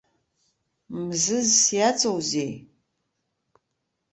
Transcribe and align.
Мзызс 1.03 1.57
иаҵоузеи? 1.77 2.53